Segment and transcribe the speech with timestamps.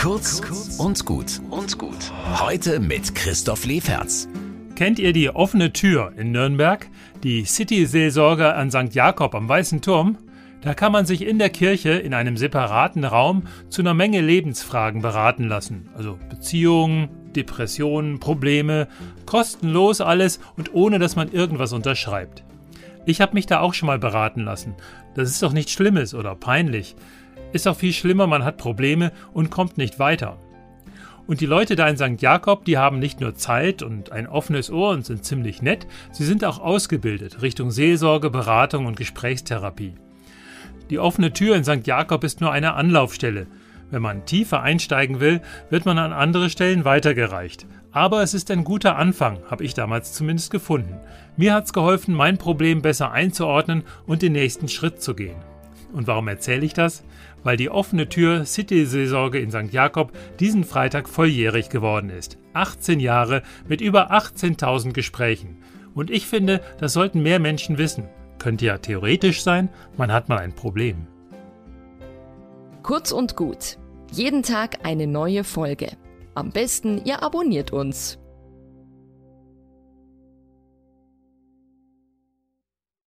[0.00, 0.40] Kurz
[0.78, 2.10] und gut und gut.
[2.40, 4.28] Heute mit Christoph Leferz.
[4.74, 6.88] Kennt ihr die offene Tür in Nürnberg?
[7.22, 8.94] Die City-Seelsorge an St.
[8.94, 10.16] Jakob am Weißen Turm?
[10.62, 15.02] Da kann man sich in der Kirche in einem separaten Raum zu einer Menge Lebensfragen
[15.02, 15.90] beraten lassen.
[15.94, 18.88] Also Beziehungen, Depressionen, Probleme,
[19.26, 22.42] kostenlos alles und ohne dass man irgendwas unterschreibt.
[23.04, 24.76] Ich habe mich da auch schon mal beraten lassen.
[25.14, 26.96] Das ist doch nichts Schlimmes oder peinlich.
[27.52, 30.38] Ist auch viel schlimmer, man hat Probleme und kommt nicht weiter.
[31.26, 32.20] Und die Leute da in St.
[32.20, 36.24] Jakob, die haben nicht nur Zeit und ein offenes Ohr und sind ziemlich nett, sie
[36.24, 39.94] sind auch ausgebildet Richtung Seelsorge, Beratung und Gesprächstherapie.
[40.90, 41.86] Die offene Tür in St.
[41.86, 43.46] Jakob ist nur eine Anlaufstelle.
[43.92, 47.66] Wenn man tiefer einsteigen will, wird man an andere Stellen weitergereicht.
[47.92, 50.98] Aber es ist ein guter Anfang, habe ich damals zumindest gefunden.
[51.36, 55.49] Mir hat es geholfen, mein Problem besser einzuordnen und den nächsten Schritt zu gehen.
[55.92, 57.02] Und warum erzähle ich das?
[57.42, 59.72] Weil die offene Tür City-Seelsorge in St.
[59.72, 62.38] Jakob diesen Freitag volljährig geworden ist.
[62.52, 65.58] 18 Jahre mit über 18.000 Gesprächen.
[65.94, 68.08] Und ich finde, das sollten mehr Menschen wissen.
[68.38, 71.06] Könnte ja theoretisch sein, man hat mal ein Problem.
[72.82, 73.78] Kurz und gut.
[74.12, 75.90] Jeden Tag eine neue Folge.
[76.34, 78.19] Am besten, ihr abonniert uns.